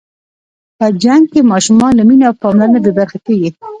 په 0.77 0.85
جنګ 1.03 1.23
کې 1.31 1.41
ماشومان 1.51 1.91
له 1.97 2.03
مینې 2.07 2.23
او 2.27 2.35
پاملرنې 2.41 2.79
بې 2.83 2.91
برخې 2.97 3.19
کېږي. 3.25 3.49